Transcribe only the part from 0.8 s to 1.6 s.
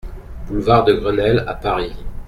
de Grenelle à